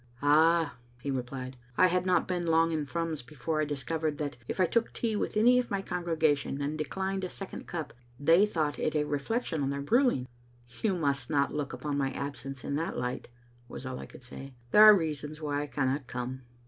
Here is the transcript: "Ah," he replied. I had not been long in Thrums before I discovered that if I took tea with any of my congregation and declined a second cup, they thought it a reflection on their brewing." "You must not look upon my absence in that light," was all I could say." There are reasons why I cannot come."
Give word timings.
"Ah," 0.23 0.77
he 0.99 1.11
replied. 1.11 1.57
I 1.77 1.85
had 1.85 2.07
not 2.07 2.27
been 2.27 2.47
long 2.47 2.71
in 2.71 2.87
Thrums 2.87 3.21
before 3.21 3.61
I 3.61 3.65
discovered 3.65 4.17
that 4.17 4.35
if 4.47 4.59
I 4.59 4.65
took 4.65 4.91
tea 4.93 5.15
with 5.15 5.37
any 5.37 5.59
of 5.59 5.69
my 5.69 5.83
congregation 5.83 6.59
and 6.59 6.75
declined 6.75 7.23
a 7.23 7.29
second 7.29 7.67
cup, 7.67 7.93
they 8.19 8.47
thought 8.47 8.79
it 8.79 8.95
a 8.95 9.03
reflection 9.03 9.61
on 9.61 9.69
their 9.69 9.83
brewing." 9.83 10.27
"You 10.81 10.95
must 10.95 11.29
not 11.29 11.53
look 11.53 11.71
upon 11.71 11.99
my 11.99 12.11
absence 12.13 12.63
in 12.63 12.77
that 12.77 12.97
light," 12.97 13.27
was 13.67 13.85
all 13.85 13.99
I 13.99 14.07
could 14.07 14.23
say." 14.23 14.55
There 14.71 14.81
are 14.83 14.97
reasons 14.97 15.39
why 15.39 15.61
I 15.61 15.67
cannot 15.67 16.07
come." 16.07 16.45